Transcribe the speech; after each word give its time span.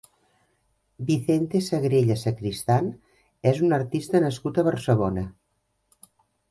Vicente 1.09 1.61
Segrelles 1.67 2.25
Sacristán 2.29 2.91
és 3.53 3.63
un 3.69 3.81
artista 3.81 4.27
nascut 4.27 4.61
a 4.65 4.69
Barcelona. 4.71 5.31